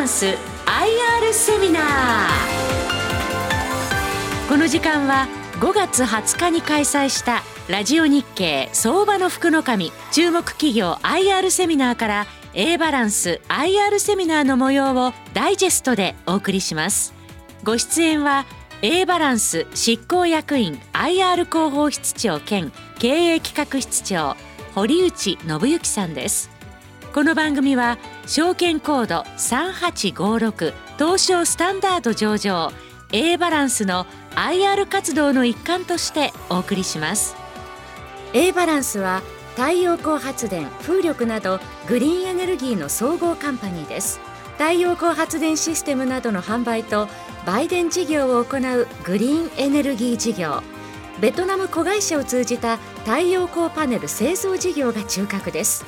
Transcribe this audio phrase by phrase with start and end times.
[0.00, 0.34] ランス IR
[1.30, 1.82] セミナー。
[4.48, 5.28] この時間は
[5.60, 17.12] 5月20日に開催したラジオ日経相場の福の神注目企業 IR セミナーから A バランス IR セミナーの模様をダイジェストでお送りします。
[17.62, 18.46] ご出演は
[18.80, 24.34] A バランス執行役員 IR 広報室長兼経営企画室長
[24.74, 26.49] 堀内信之さんです。
[27.12, 32.70] この番組は証券コード3856東証スタンダード上場
[33.10, 37.34] A バランスの IR 活動の一環としてお送りします。
[38.32, 39.22] A バランスは
[39.56, 44.20] 太陽光発電風力などグリーンエネルギーの総合カンパニーです。
[44.52, 47.08] 太陽光発電システムなどの販売と
[47.44, 50.62] 売電事業を行うグリーンエネルギー事業。
[51.20, 55.84] ベトナム子会社を通じた太陽光パネル製造事業が中核です。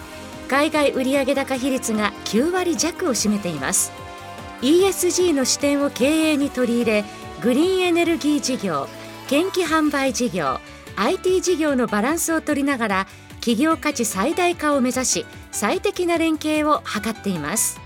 [0.48, 3.92] 海外売上高比率が9割弱を占めています。
[4.62, 7.04] ESG の視点を経営に取り入れ
[7.40, 8.88] グリーンエネルギー事業
[9.26, 10.60] 研気販売事業
[10.96, 17.80] IT 事業のバランスを取りながら企業価値最大化を目指し最適な連携を図っています。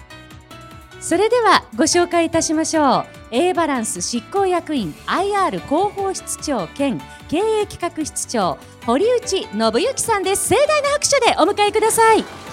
[1.00, 3.06] それではご紹介いたしましょう。
[3.30, 10.48] A バランス執行役員 IR 広報室長兼経営企画室長堀内信之さんです。
[10.48, 12.45] 盛大な拍手でお迎えください。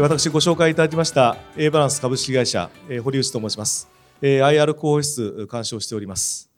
[0.00, 2.70] 私ご紹介いただきました A バランス株式会社
[3.02, 3.88] 堀内と申します
[4.22, 6.48] IR 広報室監視をしております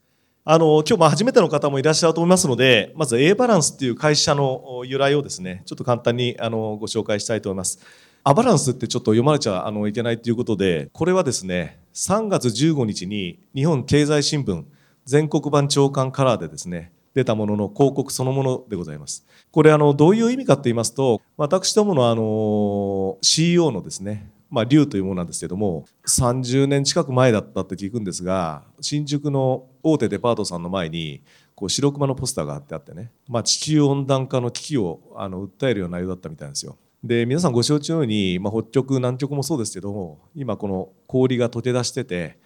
[0.43, 7.79] あの、今日ま初めての方もいらっしゃると思いますので、まず A バランスっていう会社の由来をですね、ちょっと簡単にあのご紹介したいと思います。
[8.23, 14.63] アバランスってちょっと読まれちゃあのいけないということで、これはですね、3月15日に日本経済新聞
[15.05, 19.25] 全国版長官カラーでですね、出たものの広告そのものでございます。
[19.51, 31.23] これあのどういう意味かと言いますと、私どものあの CEO のですね、まあ、竜というものなんですけども30年近く前だったって聞くんですが新宿の大手デパートさんの前に
[31.55, 36.77] こう白熊のポスターが貼ってあってね、まあ、地球温暖化の危機をあの訴えるような内容だったみたいなんですよ。
[37.01, 42.37] で皆さんご承知のように、まあ、北極南極もそうですけども今この氷が溶け出してて、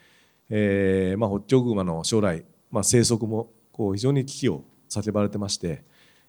[0.50, 5.84] えーまあ、北極熊の将来、まあ、生息もこう非常に危機を叫ばれてまして、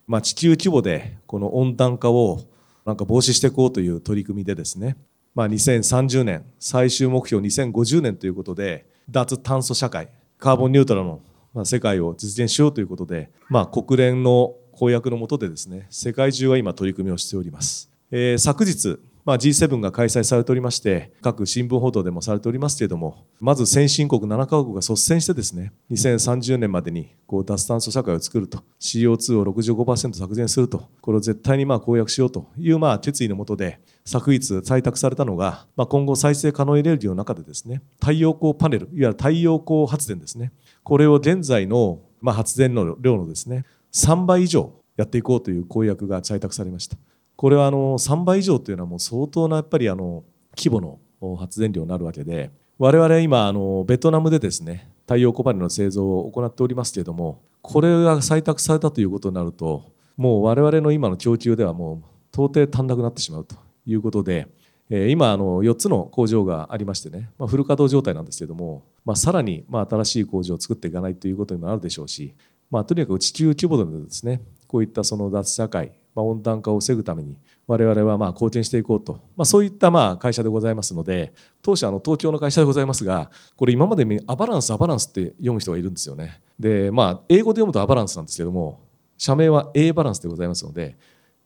[0.09, 2.41] まあ、地球規模でこの温暖化を
[2.85, 4.97] なんか防止していこうという取り組みでですね
[5.37, 10.09] まあ、2030年最終目標2050年ということで脱炭素社会
[10.39, 11.21] カーボンニュートラル
[11.55, 40.53] の世界を実現しようということで、まあ、国連の公約の下でですね世界中は今取り組みをしております、えー、昨日まあ、G7 が開催されておりまして、各新聞報道でもされておりますけれども、まず先進国7カ国が率先してですね、2030年までにこう脱炭素社会を作ると、CO2 を65%削減すると、これを絶対にまあ公約しようというまあ決意のもとで、昨日採択されたのが、まあ、今後再生可能エネルギーの中でですね、太陽光パネル、いわゆる太陽光発電ですね、
[40.85, 46.97] これを現在のまあ発電の量のですね、3倍以上やっていこうという公約が採択されました。
[47.37, 50.25] これはあの3倍以上というのはもう相当なやっぱりあの
[50.57, 59.85] 規模の発電量になるわけで我々今あのベトナムでですね太陽光パネルの製造を行っておりますけれどもこれが採択されたということになると
[60.17, 61.99] もう我々の今の供給ではもう
[62.33, 64.49] 到底足んなくなってしまうということで
[64.89, 72.35] 今あの4つの工場がありましてね、まあ、フル稼働状態なんですけれども、まあ、さらにまあ新しい工場を作っていかないということにもなるでしょうし、
[72.71, 86.41] まあ、とにかく地球規模でですねこういったその脱社会ま、温暖化を防ぐために我々はまあ貢献していこうと、まあ、そういったまあ会社でございますので当社の東京の会社でございますがこれ今までアバランスアバランスって読む人がいるんですよね。
[86.59, 88.81] でまあ英語で読むとアバランスなんですけども
[89.19, 90.97] 社名は A バランスでございますので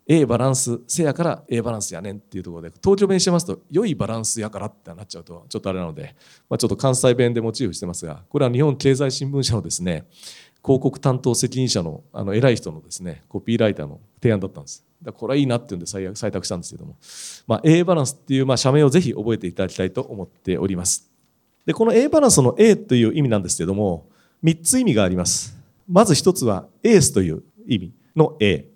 [0.07, 6.17] A バランスせやから A バランスやねんっていうところで東京弁してますと良いバランスやからってなっちゃうとちょっとあれなので、
[6.49, 10.07] まあ、ちょっと関西弁でモチーフしてますがこれは日本経済新聞社のですね
[10.63, 14.85] 広告担当責任者のあの偉い人のですねコピーライターの提案だったんです。
[15.03, 16.97] だこれはいいなっていうんで採択したんですけども、
[17.47, 21.11] まあ、A バランスっていうまあ社名をぜひ覚えていただきたいと思っております。
[21.65, 24.09] でこの A バランスの A という意味なんですけども
[24.45, 25.57] 3つ意味があります。
[25.89, 28.67] まず1つはエースという意味の A。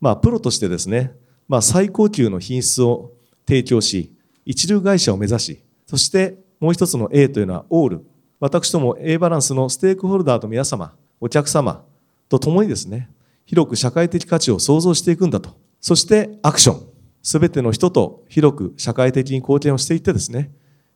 [0.00, 1.12] まあ、プロとしてですね、
[1.48, 3.12] まあ、最高級の品質を
[3.46, 4.12] 提供し
[4.44, 8.06] 一流会社を目指しそしてもう一つの A というのはオール
[8.40, 11.84] 私ども A バランスのステークホルダーと皆様お客様
[12.28, 13.10] と共にですね、
[13.46, 15.50] 広く社会的価値を創造していくんだと。
[15.80, 16.94] そしてアクション。
[17.22, 20.52] すべての人と広く社会的に貢献をしていってですね、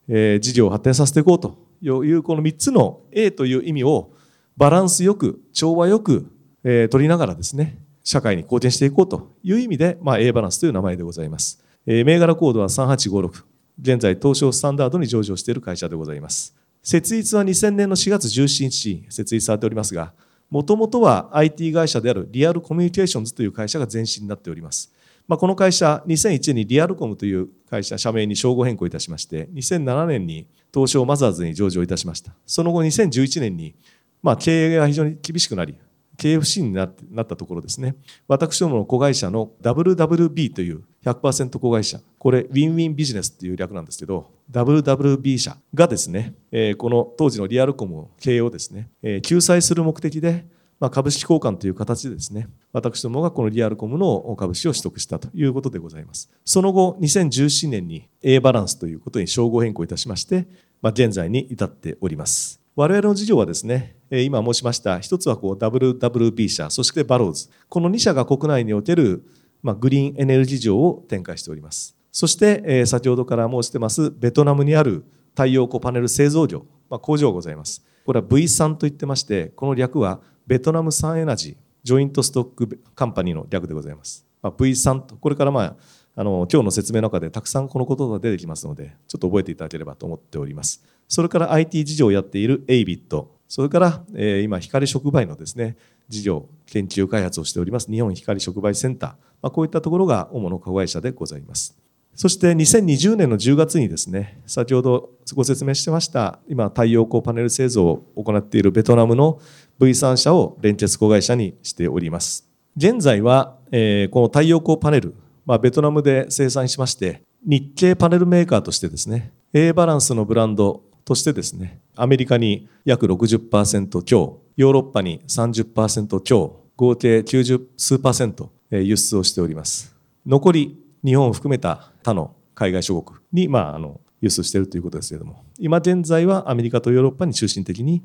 [0.08, 4.12] えー、事業を発展させていこうというこの3つの A という意味を
[4.58, 6.26] バランスよく、調和よく、
[6.64, 11.64] えー、取りながらですね、社会に貢献していこうという意味で、まあ、A バランスという名前でございます。
[11.86, 13.44] えー、銘柄コードは3856。
[13.80, 16.56] 現在東証スタンダードに上場している会社でございます
[16.88, 20.14] 設立は2000年の4月17日に設立されておりますが
[20.48, 24.90] もともとは IT 会社であるリアルコミュニケーションズという会社が前身になっております
[25.28, 32.32] まあ、この会社、2001年にリアルコムという会社、社名に称号変更いたしまして、2007年に東証マザーズに上場いたしました。
[32.46, 33.74] その後、2011年に、
[34.22, 35.76] まあ、経営が非常に厳しくなり、
[36.16, 36.94] 経営不振になっ
[37.26, 37.96] たところですね、
[38.26, 46.34] 私どもの子会社の WWB という100%子会社、これ、ウィンウィンビジネスっていう略なんですけど、WWB 社がですね、
[46.78, 48.90] この当時のリアルコム経営をですね、
[49.22, 50.46] 救済する目的で、
[50.80, 56.30] まあ、株式交換という形でですね、私どもがこのリアルコムの株式を取得したということでございます。
[56.44, 60.46] その後、2017年に A バランスということに称号変更いたしまして、
[60.80, 62.60] まあ、現在に至っております。
[62.76, 67.48] 我々の事業はですね、今申しました、一つはこう WWB 社、そしてバローズ。
[67.68, 69.24] この2社が国内における、
[69.62, 71.97] まあ、グリーンエネルギー事業を展開しております。
[72.18, 75.04] そして、え先ほどから申してます、ベトナムにある
[75.36, 77.86] 太陽光パネル製造業、まあ、工場がございます。
[78.04, 84.26] これは VSUN と言ってまして、この略は Vietnam Sunergy、Joint Stock Company の略でございます。
[84.42, 85.76] まあ、V3 と、これからまあ、
[86.16, 90.82] あの今日の説明の中でたくさんこの言葉が出てきますので、ちょっと覚えていただければと思っております。
[91.06, 95.76] それから IT 事業をやっている ABIT、それから、えー、今、光触媒のですね、
[96.08, 101.78] 事業、研究開発をしております日本光触媒センター、まあ、こういったところが主の子会社でございます。
[102.18, 109.40] そして2020年の10月にですね、先ほどご説明してました、今、太陽光パネル製造を行っているベトナムの
[109.78, 112.44] V3 社を連結子会社にしております。
[112.76, 115.14] 現在は、えー、この太陽光パネル、
[115.46, 129.94] まあ、ベトナムで生産しまして、日系パネルメーカーとしてですね、A バランスのブランドとしてですね、アメリカに約60%強、ヨーロッパに30%強、合計90数パーセント輸出をしております。
[130.26, 138.02] 残り日本を含めた他の海外諸国に、まあ、あの輸出しているということですけれども、今現在はアメリカとヨーロッパに中心的に、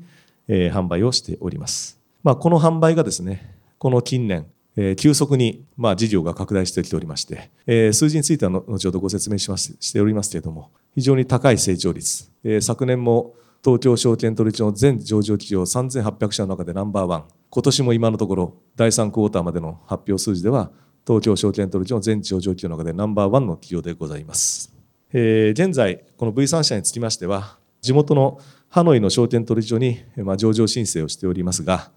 [0.48, 2.00] えー、販売をしております。
[2.22, 4.46] まあ、この販売がですね、この近年、
[4.76, 20.70] えー、急速に、まあ、事業が拡大してきておりまして、えー、数字については後ほどご説明しますしておりますけれども、非常に高い成長率、えー、昨年も東京証券取引所の全上場企業3800社の中でナンバーワン、今年も今のところ第3クォーターまでの発表数字では
[21.06, 24.72] 東京証券取引所の全上場企業の中でナンバーワンの企業でございます。
[25.12, 31.90] えー、現在、この V3 社につきましては、地元のハノイの証券取引所に、まあ、上場申請をしておりますが、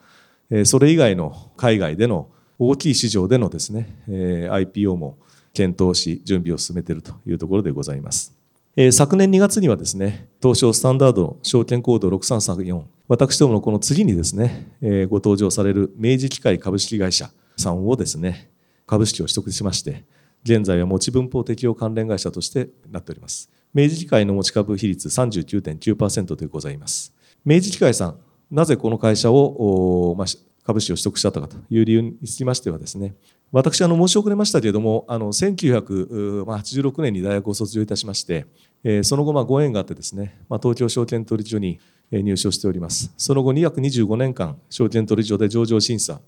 [0.52, 5.18] えー、それ以外の海外での大きい市場でのですね、えー、IPO も
[5.54, 8.36] 検討し、準備を進めているというところでございます。
[8.76, 18.52] えー、昨年2月にはですね、東証スタンダード証券コード6334、私どものこの次にですね、えー、ご登場される明治機械株式会社さんをですね、
[18.88, 20.06] 株式を取得しまして、
[20.44, 23.52] 現在は持ち分法適用関連会社としてなっております。
[23.74, 27.14] 明治機械の持ち株比率39.9%でございます。
[27.46, 28.20] 明治機械さん、
[28.50, 30.28] なぜこの会社を、まあ、
[30.64, 33.16] 株式を取得したかという理由につきましてはですね、
[33.52, 38.46] 私、あの、申し遅れましたけれども、あの、1986年に大学を卒業いたしまして、
[38.84, 41.80] えその後、まあ、ご縁があってですね、まあ、東京証券取引所に
[42.12, 43.14] 入所しております。
[43.18, 46.20] その後、約25年間、証券取引所で上場審査、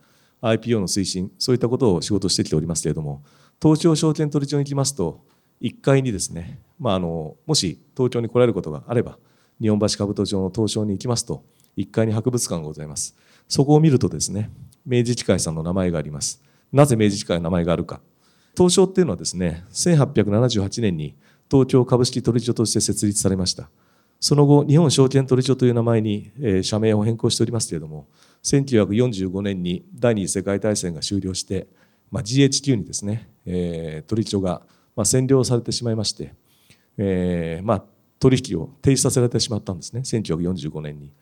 [0.41, 3.23] IPO の推進、そういったことを仕事してきておりますけれども、
[3.61, 5.25] 東京証券取引所に行きますと、
[5.61, 9.17] 1階にですね、まあ、あのもし東京に来られることがあれば、
[9.59, 11.43] 日本橋兜町の東証に行きますと、
[11.77, 13.15] 1階に博物館がございます。
[13.47, 14.49] そこを見るとですね、
[14.85, 16.41] 明治機械さんの名前があります。
[16.71, 18.01] なぜ明治機械の名前があるか。
[18.55, 21.15] 東証っていうのはですね、1878年に
[21.49, 23.69] 東京株式取引所として設立されました。
[24.19, 28.07] その後、日本証券取引所という名前に、え社名を変更しておりますけれども、
[28.43, 31.67] 1945年に第二次世界大戦が終了して、
[32.11, 34.61] まあ、GHQ にですね、えー、取引所が、
[34.95, 36.33] まあ、占領されてしまいまして、
[36.97, 37.83] えーまあ、
[38.19, 41.13] 取引を停止させられてしまったんですね1945年に。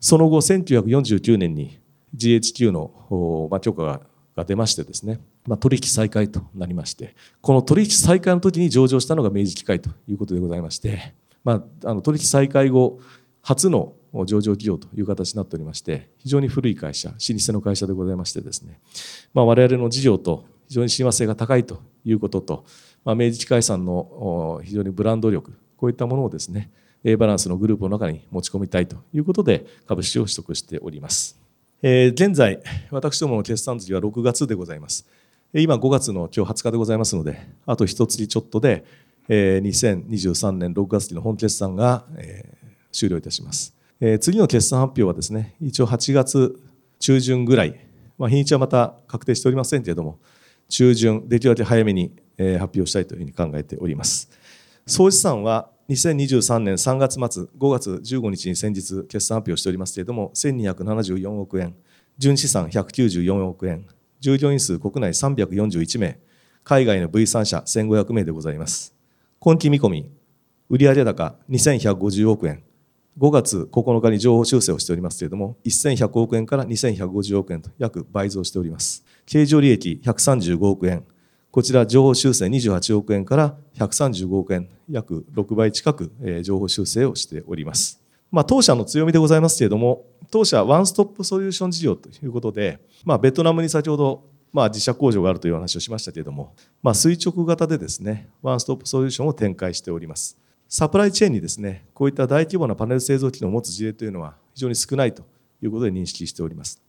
[0.00, 1.78] その後1949年に
[2.16, 4.00] GHQ の、まあ、許可
[4.36, 11.14] が出ましてですね、まあ、取引再開となりましてこの取引再開の時に上場したのが明治機械ということでございまして、
[11.44, 12.98] まあ、あの取引再開後
[13.42, 18.80] 初の上場企業という形になっておりまして非常に古い会社老舗の会社でございましてですね、
[19.32, 22.64] まあ、我々の事業と非常に親和性が高いということと、
[23.04, 26.70] まあ、明治機械さんの非常にブランド力こういったものをですね
[27.04, 31.38] A バランスのグループの中に持ち込みたいということで株式を取得しております、
[31.82, 35.06] えー、現在私どもの決算月は6月でございます。
[35.54, 38.86] 今5月の今日20日でございますのであと一月ちょっとで
[39.28, 42.06] 2023年6月期の本決算が
[42.90, 43.74] 終了いたします。
[44.04, 46.60] えー、次の決算発表はですね、一応8月
[46.98, 47.78] 中旬ぐらい、
[48.18, 50.18] まあ、日にちはまた確定しておりませんけれども、
[50.68, 54.28] 中旬、できるだけ早めに、えー、発表したいというふうに考えております。
[54.88, 61.76] 総資産は2023年3月末、5月15日に先日決算発表しておりますけれども、1274億円、
[62.18, 63.86] 純資産194億円、
[64.18, 66.18] 従業員数国内341名、
[66.64, 68.96] 海外の V3 社1500名でございます。
[69.38, 70.10] 今期見込み、
[70.68, 72.64] 売上高2150億円、
[73.18, 79.04] 5月9日に情報修正をしておりますけれども、1100億円から2150億円と約倍増しております。
[79.26, 81.04] 経常利益135億円、
[81.50, 86.10] こちら情報修正28億円から135億円、約6倍近く
[86.42, 88.00] 情報修正をしております。
[88.30, 100.38] まあ、当社の強みでございますけれども、当社ワンストップソリューション事業ということで、まあ、ベトナムに先ほどまあ、自社工場があるという話をしましたけれども、まあ、垂直型でですね、ワンストップソリューションを展開しております。
[100.74, 105.22] サプライチェーンにですね、こういった大規模なパネル製造機能を持つ事例というのは非常に少ないと
[105.62, 106.80] いうことで認識しております。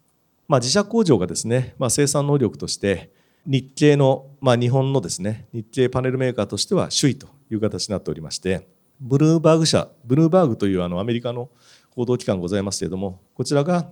[0.48, 3.12] まあ、自社工場がですね、まあ、生産能力として
[3.46, 8.70] 日系の、まあ、日本のですね、日系パネルメーカーとしては首位という形になっておりまして、
[9.02, 11.50] ブルーバーグ社、ブルーバーグというあのアメリカの
[11.90, 13.90] 報道機関ございますけれども、こちらが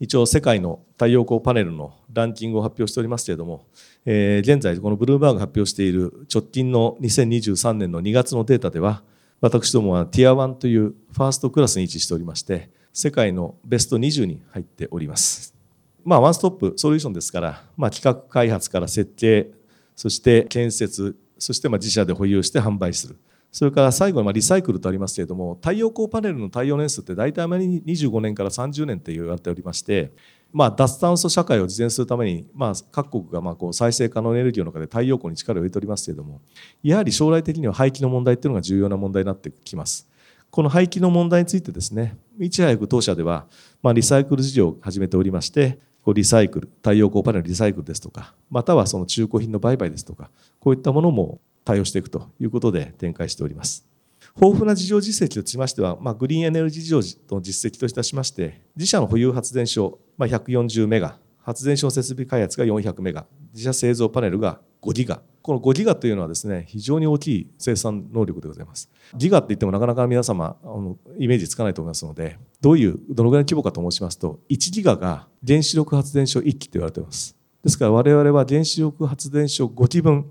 [0.00, 3.66] 一応世界の太陽光パネルのランキングを発表しておりますけれども、
[4.06, 9.02] えー、現在このブルーバーグ発表している直近の2023年の2月のデータでは、
[9.44, 15.54] 私どもはティア1というファーストクラスに位置しておりまして、世界のベスト20に入っております。
[16.02, 19.50] まあ、ワンストップソリューションですから、まあ、企画開発から設計、
[19.94, 23.18] そして建設、そしてま自社で保有して販売する。
[23.52, 30.10] それから最後にリサイクルとありますけれども、太陽光パネルの耐用年数って大体あまり25年から30年って言われておりまして、
[30.54, 36.40] まあ、脱炭素社会を実現するために、まあ、各国がまあこう再生可能エネルギーの中で太陽光に力を入れておりますけれども
[36.80, 40.08] やはり将来的には廃棄の問題っていうのが重要な問題になってきます。
[40.52, 43.46] この廃棄の問題についてですねいち早く当社では、
[43.82, 50.30] まあ、リサイクル事業を始めておりましてこうリサイクル太陽光パネルリサイクルですとかまたはその中古品の売買ですとか
[50.60, 53.93] こういったものも対応していくということで展開しております。
[54.36, 65.22] 豊富な事業実績としましては、まあ、グリーンエネルギー事業の実績といたしまして、自社の保有発電所、まあ、140メガ、発電所設備開発が400メガ、自社製造パネルが5ギガ。
[65.40, 68.90] この5ギガというのはですね、非常に大きい生産能力でございます。
[69.14, 77.36] ギガって言ってもなかなか皆様、あのイメージつかないと思いますので、どういう、どのぐらいの規模かと申しますと、1ギガが原子力発電所1基と言われています。
[77.62, 80.26] ですから我々は原子力発電所5基分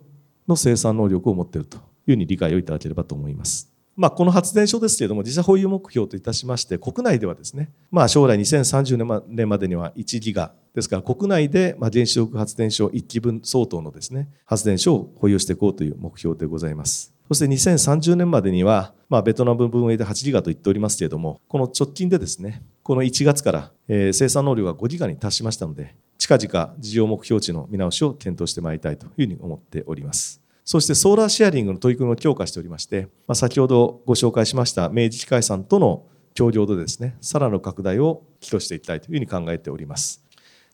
[0.48, 3.73] の生産能力を持っているというふうに理解をいただければと思います。
[3.96, 17.14] まあ、この発電所ですけれども、自社保有目標といたしまして、国内ではですね、まあ、将来2030年までには1ギガ、ですから国内で原子力発電所1基分相当のですね、発電所を保有していこうという目標でございます。
[17.28, 30.43] そして2030年までには、まあ、ベトナム分営で8ギガと言っておりますけれども、この直近でですね、この1月から、生産能力が5ギガに達しましたので、近々事業目標値の見直しを検討してまいりたいというふうに思っております。
[30.66, 40.24] そしてソーラーシェアリングの取り組みを強化しておりまして、まあ、先ほどご紹介しました明治機械さんとの協業でですね、さらなる拡大を寄与していきたいというふうに考えております。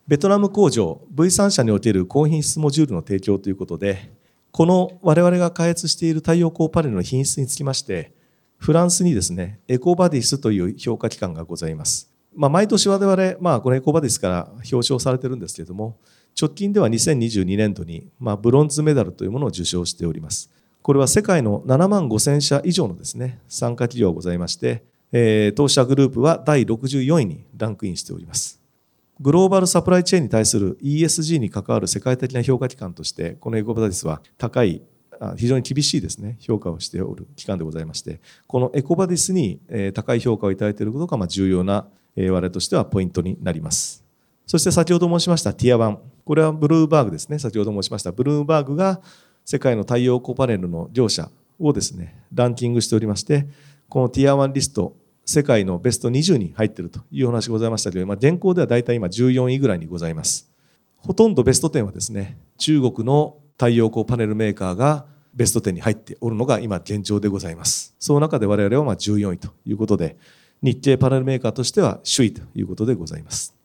[0.07, 4.11] ベトナム工場 V3 社における高品質モジュールの提供ということで、
[4.51, 8.13] この我々が開発している太陽光パネルの品質につきまして、
[8.57, 12.11] フランスにですね、エコバディスという評価機関がございます。
[12.35, 15.97] まあ、毎年我々、まあ、このエコバディスから表彰されてるんですけれども、
[16.39, 20.49] 直近では2022年度に、まあ、ブロンズメダルというものを受賞しております。
[20.81, 28.59] これは世界の7万5000社以上のですね、参加企業がございまして、えー、当社グループは第64位にランクインしております。
[29.19, 34.81] グローバルサプライチェーンに対する ESG に関わる世界的な評価機関として、このエコバディスは高い、
[35.35, 39.59] 非常に厳しいですね、評価をしておる機関でございまして、このエコバディスに
[39.93, 44.05] 高い評価をいただいていることが重要な我々としてはポイントになります。
[44.47, 45.97] そして先ほど申しましたティア1。
[46.29, 47.39] これはブルーバーグですね。
[47.39, 48.11] 先ほど申しました。
[48.11, 49.01] ブルーバーグが
[49.45, 53.47] 世界の太陽光パネルの業者をですね、ランキングしておりまして、
[53.87, 54.95] このティア1リスト、
[55.25, 60.47] 世界のベスト20に入っているというお話ございましたけど、まあ、現行では大体今14位ぐらいにございます。
[60.97, 67.95] ほとんどベスト10はですね、中国の太陽光パネルメーカーがベスト10に入っておるのが今現状でございます。
[67.97, 70.15] その中で我々はま14位ということで、
[70.61, 73.55] 日系パネルメーカーとしては首位ということでございます。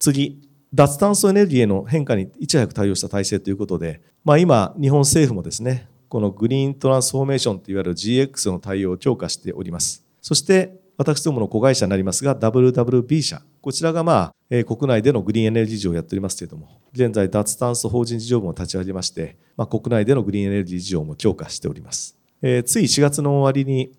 [0.00, 10.04] 次、脱炭素エネルギーへの変化にいち早く対応した体制ということで、まあ、今、日本政府もですね、このグリーントランスフォーメーションといわれる GX の対応を強化しております。
[10.20, 13.40] そして、私どもの子会社になりますが、WWB 社。
[13.62, 22.16] こちらがまあ、国内でのグリーンエネルギー事業をやっておりますけれども、現在脱炭素法人事業部も立ち上げまして、まあ、国内でのグリーンエネルギー事業も強化しております。
[22.42, 23.92] えー、つい4月の終わりに、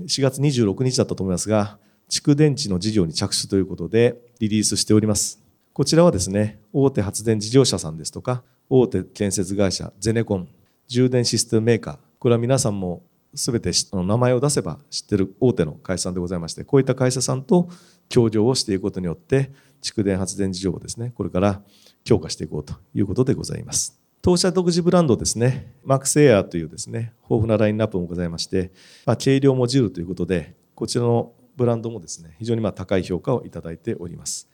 [0.00, 1.78] 4月26日だったと思いますが、
[2.08, 5.45] 蓄電池の事業に着手ということでリリースしております。
[5.76, 10.48] こちらはですね、大手発電事業者さんですとか、大手建設会社、ゼネコン、
[10.88, 13.02] 充電システムメーカー、これは皆さんも
[13.34, 17.68] すべて名前を出せば知ってる大手の会社さんでございまして、こういった会社さんと
[18.08, 19.50] 協業をしていくことによって、
[19.82, 21.60] 蓄電発電事業をですね、これから
[22.04, 24.00] 強化していこうということでございます。
[24.22, 28.72] 当社独自ブランドですね、マックスエアというですね、豊富なラインナップもございまして、
[29.04, 34.48] まあ、軽量モジュールということで、こちらのブランドもですね、非常にま高い評価をいただいております。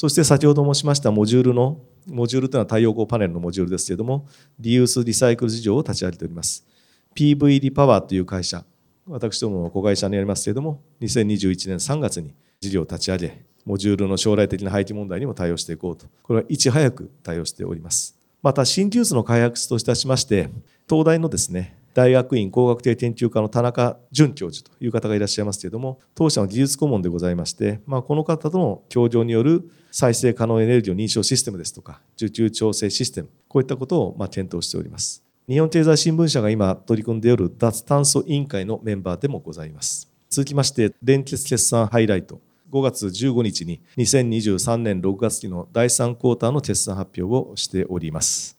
[0.00, 1.76] そして先ほど申しましたモジュールの、
[2.06, 4.26] モジュールというのは太陽光パネルのモジュールですけれども、
[4.58, 6.66] リユースリサイクル事業を立ち上げております。
[7.14, 8.64] PV リパワーという会社、
[9.06, 18.18] 私どもの子会社にありますけれども、2021年3月に事業を立ち上げ、モジュールの将来的な廃棄問題にも対応していこうと、これはいち早く対応しております。
[18.42, 20.48] また、新技術の開発といたしまして、
[20.88, 35.24] 東大のですね、大学院工学系研究科の田中淳教授という方がいらっしゃいますけれども、当社の技術顧問でございまして、まあ、この方との協業による再生可能エネルギーの認証システムですとか、受注調整システム、こういったことをま検討しております。
[35.48, 40.08] 日本経済新聞社が今取り組んでおる脱炭素委員会のメンバーでもございます。
[40.28, 42.40] 続きまして、連結決算ハイライト。
[42.70, 48.56] 5月15日に2023年6月期の第3クォーターの決算発表をしております。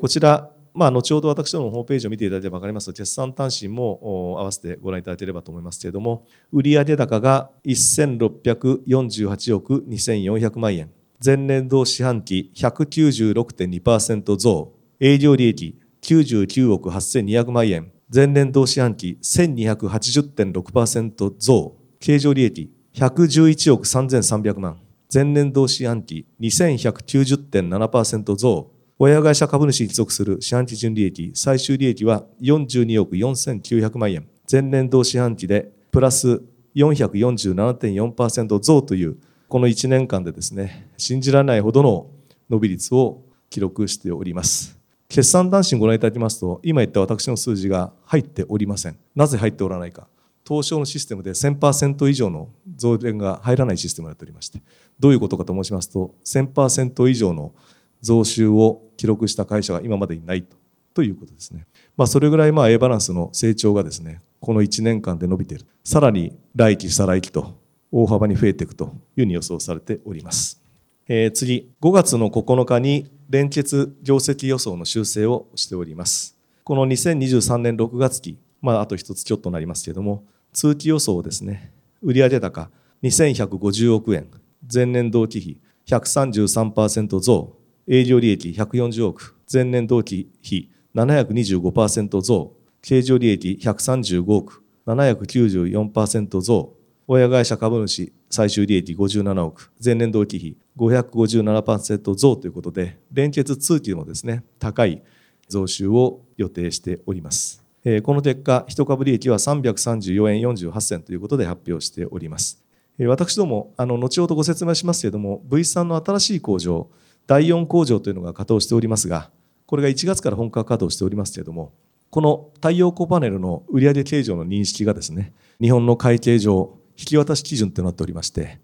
[0.00, 2.86] こちら、まあ、後ほど私どものホームページを見ていただければ分かります。
[2.86, 10.90] と、決算単身も合わせてご覧いただければと思いますけれども、売上高が1648億2400万円、
[11.24, 24.80] 前年度四半期196.2%増、営業利益99億8200万円、前年同四半期1280.6%増、経常利益111億3300万、
[25.12, 28.71] 前年同四半期2190.7%増、
[29.04, 36.40] 親会社株主に属する四半期純利益、最終利益は42億4900万円、前年同四半期でプラス
[36.76, 39.16] 447.4%増という、
[39.48, 42.12] この1年間でですね、信じられないほどの
[42.48, 44.78] 伸び率を記録しております。
[45.08, 48.96] 決算単身ご覧いただきますと、今言った私の数字が入っておりません。
[49.16, 50.06] なぜ入っておらないか。
[50.46, 54.62] 東証のシステムで1000%以上の増減が入らないシステムになっておりまして、
[55.00, 57.52] どういうことかと申しますと、1000%以上の
[58.02, 60.56] 増収を記録した会社が今までにないと
[60.94, 61.66] ということですね。
[61.96, 65.64] まあ、それぐらいまあ A バランスの成長がですね、この1年間で伸びている。
[65.84, 67.58] さらに来期、再来期と
[67.90, 70.60] 大幅に増えていくというふうに予想されております。
[71.08, 76.36] えー、次、5月の9日に連結業績予想の修正をしております。
[76.64, 82.70] この2023年6月期、まあ、あと一つちょっとなりますけれども、通期予想ですね、売上高
[83.02, 84.28] 2150億円、
[84.72, 87.56] 前年同期比133%増、
[87.88, 96.74] 営業利益140億、前年同期比725%増、経常利益135億、794%増、
[97.08, 105.02] 親会社株主最終利益57億、前年同期比557%増ということで、連結通期もですね、高い
[105.48, 107.64] 増収を予定しております。
[108.04, 112.62] この結果、一株利益は334円48銭ということで発表しております。
[113.08, 116.88] 私ども、あの後ほどご説明しますけれども、V3 の新しい工場、
[117.32, 119.30] 第4工場というのが稼働しておりますが、
[119.64, 121.72] これが1月から本格稼働しておりますけれども、
[122.10, 128.60] この太陽光パネルの売上形状の認識がですね、日本の会計上、引き渡し基準となっておりまして、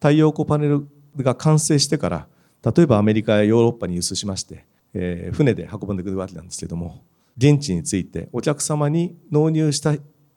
[0.00, 2.26] 太陽光パネルが完成してから、
[2.62, 7.02] 例えばアメリカやヨーロッパに輸出しまして、えー、船で運んでくるわけなんですけれども、
[7.38, 9.94] 現地についてお客様に納入した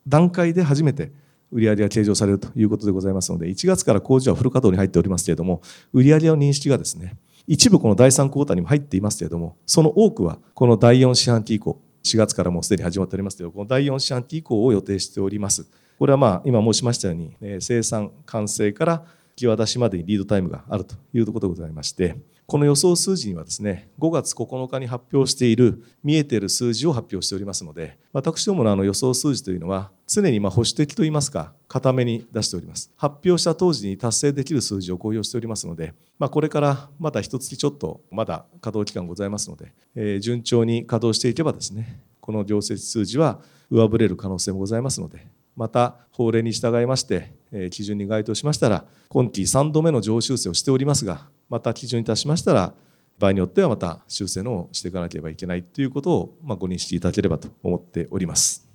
[0.07, 1.11] 段階で初めて
[1.51, 15.67] 売上が計上されるということでございますので、1月から工場はフル稼働に入っておりますけれども、売上の認識がですね、一部この第3クォーターにも入っていますけれども、その多くはこの第4四半期以降、4月からもうすでに始まっておりますけど、この第4四半期以降を予定しております。
[15.99, 32.91] これはまあ今申しましたように、生産完成から引き渡しまでにリードタイムがあるということでございまして、この予想数字にはですね、5月9日に発表している見えている数字を発表しておりますので、私どものあの予想数字というのは、常にま保守的といいますか、固めに出しております。
[32.97, 43.39] 発表した当時に達成できる数字を公表しておりますので、まあ、これからまた一月ちょっとまだ稼働期間ございますので、えー、順調に稼働していけばですね、この業績数字は
[43.71, 45.25] 上振れる可能性もございますので、
[45.55, 47.33] また法令に従いまして、
[47.71, 52.73] 基準に該当しましたら、今期3度目の上修正をしておりますが、また基準に達しましたら、
[53.19, 58.67] 場合によってはまた修正のをしていかなければいけないということを、まご認識いただければと思っております。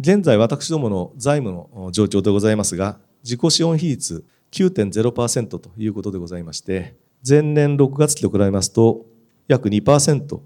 [0.00, 9.06] 現在、私どもの財務の状況でございますが、自己資本比率9.0%ということでございまして、前年6月期と比べますと、
[9.48, 10.40] 約2%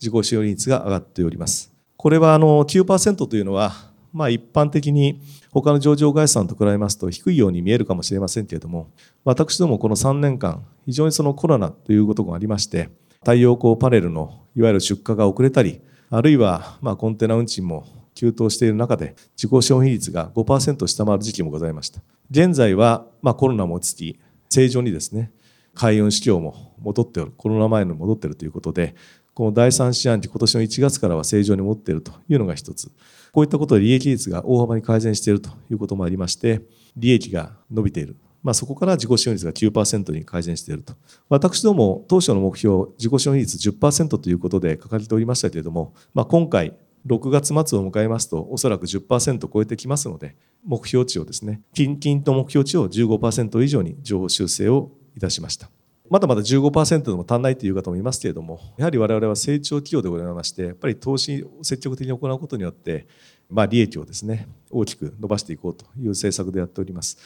[0.00, 1.72] 自己資本比率が上がっております。
[1.96, 5.20] これはあの9%というのは、まあ、一般的に
[5.52, 8.90] 他の上場会社さんと比べますと低いように見えるかもしれませんけれども、
[9.24, 12.90] 私どもこの3年間、非常にそのコロナということがありまして、
[13.20, 22.00] 太陽光パネルのいわゆる出荷が遅れたり、あるいはまコンテナ運賃も急騰している中で、自己消費率が5%下回る時期もございました。
[22.30, 25.30] 現在は、ま、コロナも落ち着き、正常にですね、
[25.74, 28.96] 海運市況も戻っておる、コロナ前の戻っているということで、
[29.34, 32.90] この第3四半期、今年の1月からは正常に戻っているというのが一つ。
[33.32, 36.62] こういったことで利益率が大幅に改善しているということもありまして、
[36.96, 38.16] 利益が伸びている。
[38.42, 40.94] まあ、そこから自己資本率が9%に改善していると。
[41.28, 55.70] 私ども、当初の目標、自己資本率10%ということで掲げておりましたけれども、まあ、今回、6月末を迎えますと、おそらく10%超えてきますので、目標値をですね、近々と目標値を15%以上に情報修正をいたしました。
[56.10, 63.06] まだまだ15%でも足んないという方もいますけれども、やはり我々は成長企業でございまして、やっぱり投資を積極的に行うことによって、
[63.50, 67.18] まあ、利益をですね、大きく伸ばしていこうという政策でやっております。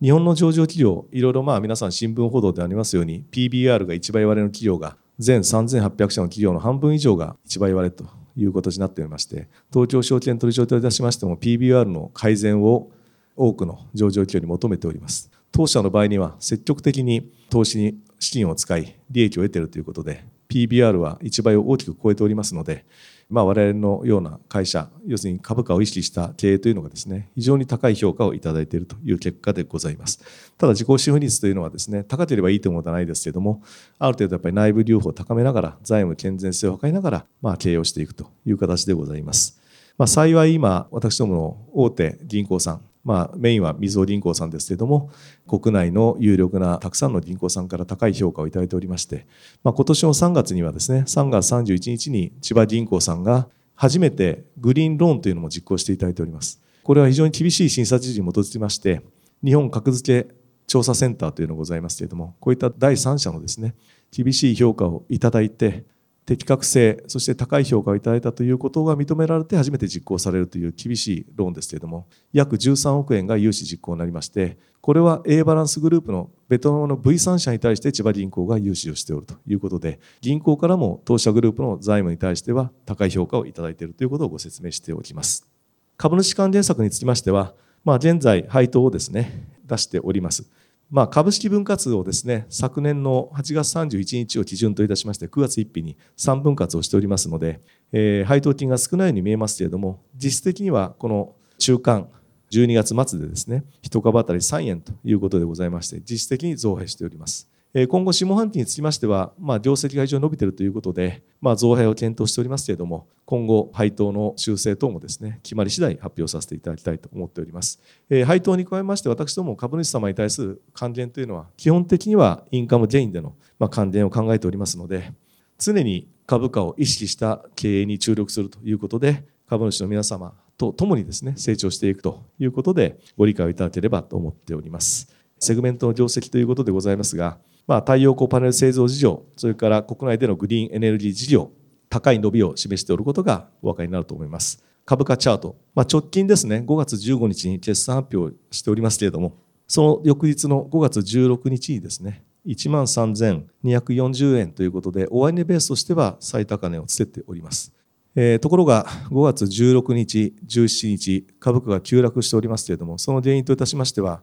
[0.00, 8.04] 日本の上場企業、いろいろまあ皆さん新聞報道でありますように、PBR が1倍割れの企業が、全3800社の企業の半分以上が1倍割れと
[8.36, 12.90] いう形になっておりまして、東京証券取引所といたしましても PBR の改善を
[13.34, 15.30] 多くの上場企業に求めております。
[15.56, 22.84] 当社の場合には積極的に投資に資金を使い利益を得ているということで PBR は1倍を大きく超えておりますので、
[23.30, 30.20] まあ、我々のような会社要するに株価を意識した経営というのがですね非常に高い評価をいただいているという結果でございます。
[30.58, 33.62] ただ自己資本率というのはですね高ければいいというものではないですけれども
[33.98, 39.58] ある程度やっぱり内部留保を高めながら財務健全性を図りながら、まあ、経営をしていくという形でございます。
[39.96, 45.10] まあ、幸い今私どもの大手銀行さんまあ、メインはみずほ銀行さんですけれども
[45.46, 49.28] 国内の有力なたくさんの銀行さんから高い評価をいただいておりまして、
[49.62, 56.60] まあ、今年の3月にはですね3月31日に千葉銀行さんが初めてグリーンローンというのも実行していただいております。
[56.82, 59.02] これは非常に厳しい審査知事に基づきまして
[59.44, 60.34] 日本格付け
[60.66, 63.74] 調査センターというのがございますけれどもこういった第三者のですね
[64.10, 65.84] 厳しい評価をいただいて
[66.26, 85.48] 適格性、そして高い評価をいただいたということが認められて初めて実行されるという厳しいローンですけれども、約13億円が融資実行になりまして、これは A バランスグループのベトナムの V3 社に対して千葉銀行が融資をしておるということで、銀行からも当社グループの財務に対しては高い評価をいただいているということをご説明しておきます。
[85.96, 90.44] 株主還元策につきましては、まあ、現在配当をですね、出しております。
[90.90, 97.60] まあ、株式分割をですね昨年の8月31日を基準といたしまして9月1日に3分割をしておりますので、
[97.92, 102.08] えー、配当金が少ないように見えますけれども実質的にはこの中間
[102.52, 107.50] 12月末でですね1株当たり3円ということでございまして実質的に増配しております。
[107.88, 117.78] 今後、下半期につきましては、まあ、業績が非常に伸びているということで、まあ、増配を検討しておりますけれども、今後、配当の修正等もですね、決まり次第発表させていただきたいと思っております。
[118.08, 125.12] え、配当に加えまして、私ども株主様に対する還元というのは、基本的にはインカムゲインでの、まあ、還元を考えておりますので、
[125.58, 135.14] 常に株価を意識した経営に注力するということで、株主の皆様と共にですね、成長していくということで、ご理解をいただければと思っております。
[135.38, 141.50] セグメントの業績ということでございますが、まあ、太陽光パネル製造事業、それから国内でのグリーンエネルギー事業、
[141.88, 144.62] 高い伸びを示しておることがお分かりになると思います。
[144.84, 157.72] 株価チャート、まあ、直近ですね、5月15日に決算発表しておりますけれども、その翌日の5月16日にですね、1万3240円ということで、終値ベースとしては最高値をつけております。
[158.14, 164.22] えー、ところが5月16日、17日、株価が急落しておりますけれども、その原因といたしましては、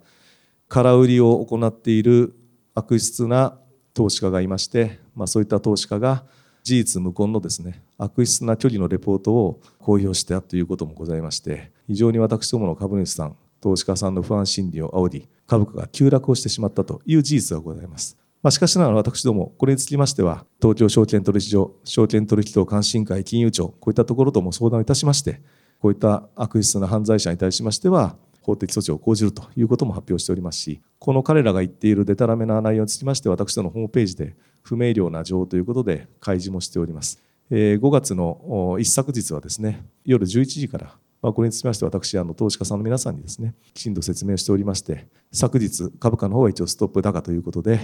[0.70, 2.34] 空売りを行っている
[2.76, 3.58] 悪質な
[3.94, 6.24] 投資家がいまして、まあ、そういった投資家が
[6.64, 18.18] 事実無根のですね悪質な距離のレポートを公表したということもございまして非常に私どもの株主さん投資家さんの不安心理を煽り株価が急落をしてしまったという事実がございます。
[18.42, 25.42] まあ、しかしながら私どもこれにつきましては東京証券取引所証券取引等監視委員会金融庁こういったところとも相談いたしまして
[25.80, 37.22] こういった悪質な犯罪者に対しましては法的措置を講じるということも発表しておりますし、この彼らが言っているデタラメな内容につきまして、私どのホームページで不明瞭な情報ということで開示もしております。
[37.52, 47.80] 5月の一昨日はですね、夜11時から、ま、これにつきまして私、投資家さんの皆さんにですね、きちんと説明しておりまして、昨日株価の方は一応ストップ高ということで、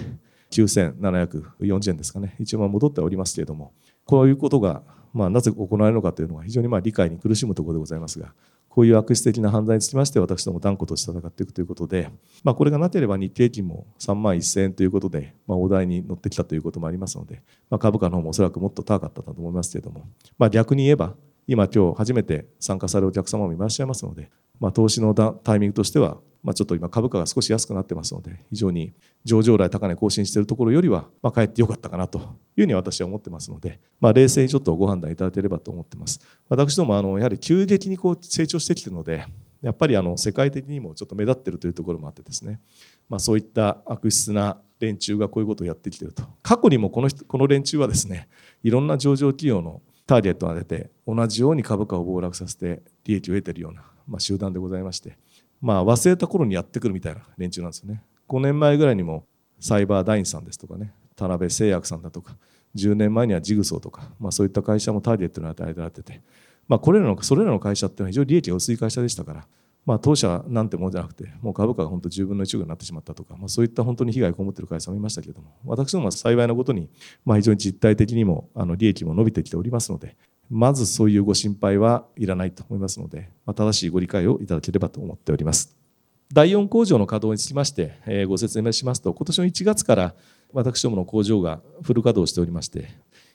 [0.51, 3.73] 9740円ですかね、一応戻っておりますけれども、
[4.05, 4.81] こういうことが、
[5.13, 8.33] まあ、なぜ行われるのかというのは非常にまあ理解に苦しむところでございますが、
[8.69, 12.09] こういう悪質的な犯罪につきまして私ども断固として戦っていくということで、
[12.43, 20.05] まあ、これがなければ日経金も3万1000円ということで、まあ、お題に乗ってきたということもありますので、まあ、株価の方もおそらくもっと高かったと思いますけれども、
[20.37, 21.15] まあ、逆に言えば
[21.51, 28.93] 今今日初めて参加されるお客様もいらっしゃいますので、まあ、投資のタイミングとしてはまあ、ちょっと今株価が少し安くなってますので非常に
[29.25, 36.19] 上場来高値更新しているところよりは、まあ、かえってよかったかなというふうに私は思ってますので、まあ、冷静にちょっとご判断いただければと思ってます。
[36.47, 39.25] 私どもあのやはり急激にこう成長してきているので
[39.61, 42.61] やっぱりあの世界的にもちょっと目立っているというところもあってですね、
[43.09, 46.23] まあ、そういった悪質な連中がこういうことをやってきていると。
[46.41, 48.29] 過去にもこの人この連中はですね
[48.63, 55.17] いろんな上場企業のターゲットが出て同じように株価を暴落させて利益を得てるような、まあ、集団でございまして
[55.61, 58.03] まあ、忘れた頃にやってくるみたいな連中なんですよね。
[58.27, 59.25] 5年前ぐらいにも
[59.59, 62.35] サイバーダインさんですとかね、田辺製薬さんだとか、
[62.75, 66.21] 10年前にはジグソーとか、まあ、そういった会社もターゲットに与えられてて、
[66.67, 69.47] まあ、これらのそれらの会社っていうのは非常に利益が薄い会社でしたから、
[69.85, 76.89] まあ、当社なんてものじゃなくて、もう株価が本当10分の1ぐらいになってしまったとか、まあ、そういった本当に被害を被っている会社もいましたけれども、私どもは幸いなことに、
[77.25, 80.15] まあ、非常に実体的にもあの利益も伸びてきておりますので、
[80.49, 85.75] まずそういうご心配はいらないと思いますので、まあ、正しいご理解をいただければと思っております。
[86.31, 90.15] 第4工場の稼働につきまして、えご説明しますと、今年の1月から
[90.53, 92.87] 私どもの工場がフル稼働しておりまして、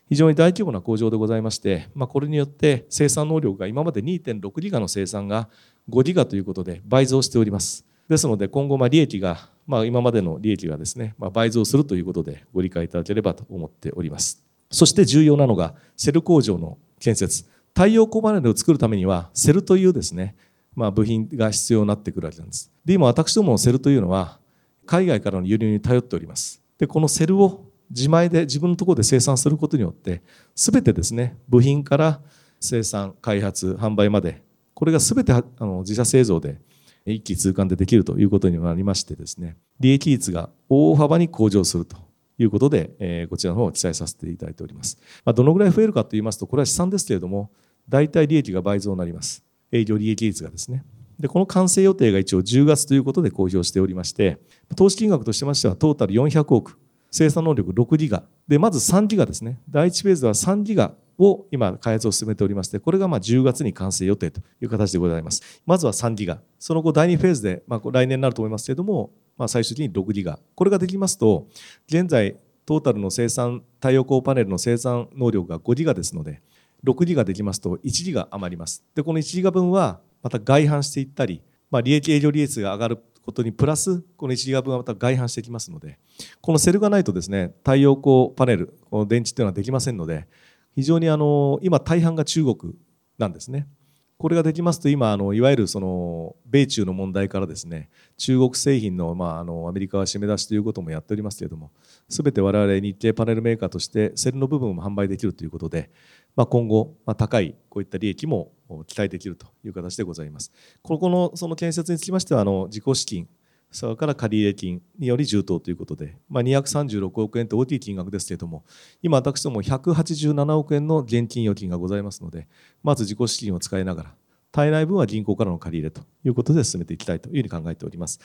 [0.09, 5.49] 非常に大規模な工場でございまして、まあ、これによって生産能力が今まで2.6ギガの生産が
[5.89, 7.85] 5ギガということで倍増しております。
[8.09, 14.45] ですので今後ま利益が、まあ、今までの利益がですね、まあ、倍増するということでご理解いただければと思っております。
[14.71, 17.47] そして重要なのがセル工場の建設。
[17.75, 20.37] 太陽光パネルを作るためにはセルというですね、
[20.77, 22.71] まあ、部品が必要になってくるわけなんです。
[22.85, 24.39] で今私どものセルというのは
[24.87, 26.63] 海外からの輸入に頼っております。
[26.79, 30.23] でこのセルを自前で自分のところで生産することによって
[30.55, 32.21] 全てですね部品から
[32.61, 34.43] 生産開発販売まで
[34.75, 36.61] これが全てあの自社製造で
[37.07, 41.97] 一気通貫でできるということになりましてですね利益率が大幅に向上すると
[42.39, 44.99] いうことで、えー、こちらの方を記載させていただいております。
[45.25, 47.53] まあ、どのぐらい増えるかといいますとこれは試算ですけれども
[47.89, 49.45] 大体利益が倍増になります。
[49.71, 50.85] 営業利益率がですね。
[51.19, 54.39] で、この完成予定が一応10月ということで公表しておりまして、
[54.77, 56.79] 投資金額としましてはトータル400億、
[57.15, 58.25] 生産能力6ギガ。
[58.49, 59.61] で、まず3ギガですね。
[59.71, 65.63] 第1フェーズは3ギガを今開発を進めておりまして、これがまあ10月に完成予定という形でございます。
[65.65, 66.41] まずは3ギガ。
[66.59, 70.41] その後第2フェーズで、まあ来年になると思いますけれども、まあ最終的に6ギガ。
[70.57, 71.47] これができますと、
[71.87, 76.43] 現在トータルの生産、太陽光パネルの生産能力が5ギガですので、
[76.85, 78.83] 6ギガできますと1ギガ余ります。
[78.93, 85.99] で、この1ギガ分はまた外販していったり、まあ、利益営業利益が上がることにプラスこの1ギガ分はまた外反していきますので
[86.41, 90.27] このセルがないとですね太陽光パネルこの電池っていうのはできませんので
[90.75, 92.75] 非常にあの今大半が中国
[93.19, 93.69] なんですね。
[94.17, 101.73] これができますと今あのいわゆるその米中の問題からですね中国製品の,、まあ、あのアメリカは締め出しということもやっておりますけれども
[102.09, 105.91] すべて我々日系パネルメーカーとしてセルの部分も販売できるということで、
[106.37, 108.53] まあ、今後、まあ、高いこういった利益も
[108.87, 110.53] 期待できるという形でございます。
[110.83, 113.29] ここのその建設につきましてはあの自己資金
[113.75, 118.65] それから借入金により充当ということで、まあ、236億円と大きい金額ですけれども、
[119.03, 122.47] 今私ども187億円の現金預金がございますので、
[122.85, 124.15] まず自己資金を使いながら、
[124.53, 128.21] 体内分は銀行からの借り入れということで進めていきたいというふうに考えております。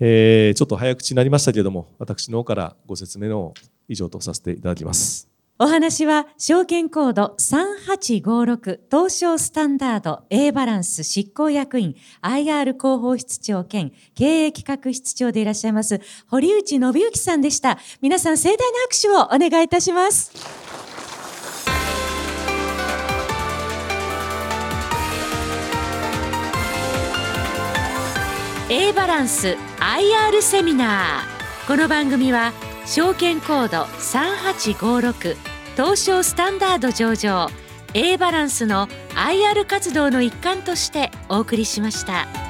[0.00, 3.54] えー、ちょっと早口になりましたけれども、私の方からご説明の
[3.88, 5.37] 以上とさせていただきます。
[5.60, 17.78] お話は証券コード3856東証スタンダード A バランス執行役員 IR 広報室長兼経営企画室長でいらっしゃいます堀内信之さんでした。
[18.00, 20.32] 皆さん盛大な拍手をお願いいたします。
[28.70, 32.52] A バランス IR セミナーこの番組は
[32.86, 35.47] 証券コード3856
[35.78, 37.48] 東証スタンダード上場
[37.94, 42.47] A バランスの IR 活動の一環としてお送りしました。